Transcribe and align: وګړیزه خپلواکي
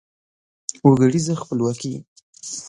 وګړیزه 0.87 1.33
خپلواکي 1.41 1.93